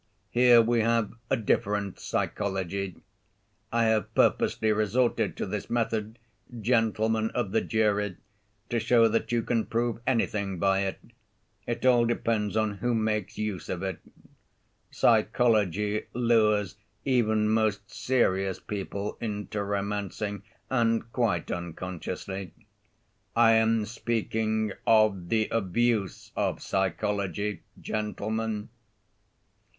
Here 0.31 0.63
we 0.63 0.79
have 0.79 1.13
a 1.29 1.37
different 1.37 1.99
psychology. 1.99 2.95
I 3.71 3.83
have 3.83 4.15
purposely 4.15 4.71
resorted 4.71 5.37
to 5.37 5.45
this 5.45 5.69
method, 5.69 6.17
gentlemen 6.59 7.29
of 7.35 7.51
the 7.51 7.61
jury, 7.61 8.17
to 8.69 8.79
show 8.79 9.07
that 9.09 9.31
you 9.31 9.43
can 9.43 9.67
prove 9.67 9.99
anything 10.07 10.57
by 10.57 10.79
it. 10.79 10.99
It 11.67 11.85
all 11.85 12.05
depends 12.05 12.57
on 12.57 12.77
who 12.79 12.95
makes 12.95 13.37
use 13.37 13.69
of 13.69 13.83
it. 13.83 13.99
Psychology 14.89 16.05
lures 16.15 16.77
even 17.05 17.47
most 17.49 17.87
serious 17.91 18.59
people 18.59 19.19
into 19.21 19.61
romancing, 19.63 20.41
and 20.67 21.11
quite 21.13 21.51
unconsciously. 21.51 22.55
I 23.35 23.51
am 23.51 23.85
speaking 23.85 24.71
of 24.87 25.29
the 25.29 25.47
abuse 25.51 26.31
of 26.35 26.59
psychology, 26.59 27.61
gentlemen." 27.79 28.69